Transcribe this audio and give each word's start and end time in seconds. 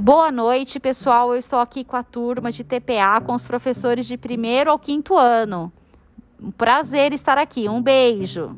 Boa 0.00 0.32
noite, 0.32 0.80
pessoal. 0.80 1.34
Eu 1.34 1.38
estou 1.38 1.58
aqui 1.58 1.84
com 1.84 1.94
a 1.94 2.02
turma 2.02 2.50
de 2.50 2.64
TPA, 2.64 3.20
com 3.20 3.34
os 3.34 3.46
professores 3.46 4.06
de 4.06 4.16
primeiro 4.16 4.70
ao 4.70 4.78
quinto 4.78 5.14
ano. 5.14 5.70
Um 6.42 6.50
prazer 6.50 7.12
estar 7.12 7.36
aqui. 7.36 7.68
Um 7.68 7.82
beijo. 7.82 8.56